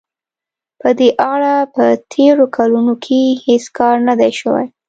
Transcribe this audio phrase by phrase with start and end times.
[0.81, 4.65] په دې اړه په تېرو کلونو کې هېڅ کار نه دی شوی.